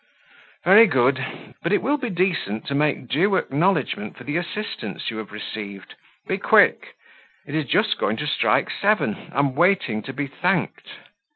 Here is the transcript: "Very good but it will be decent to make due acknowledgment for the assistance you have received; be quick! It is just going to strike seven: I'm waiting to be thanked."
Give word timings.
"Very 0.63 0.87
good 0.87 1.23
but 1.61 1.71
it 1.71 1.83
will 1.83 1.97
be 1.97 2.09
decent 2.09 2.65
to 2.65 2.73
make 2.73 3.07
due 3.07 3.35
acknowledgment 3.35 4.17
for 4.17 4.23
the 4.23 4.35
assistance 4.35 5.11
you 5.11 5.17
have 5.17 5.31
received; 5.31 5.93
be 6.27 6.39
quick! 6.39 6.95
It 7.45 7.53
is 7.53 7.65
just 7.67 7.99
going 7.99 8.17
to 8.17 8.25
strike 8.25 8.71
seven: 8.71 9.29
I'm 9.31 9.53
waiting 9.53 10.01
to 10.01 10.11
be 10.11 10.25
thanked." 10.25 10.87